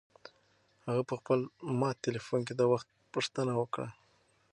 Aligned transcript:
هغه 0.87 1.01
په 1.09 1.15
خپل 1.19 1.39
مات 1.79 1.97
تلیفون 2.05 2.39
کې 2.47 2.53
د 2.57 2.61
وخت 2.71 2.87
پوښتنه 3.13 3.53
وکړه. 3.61 3.87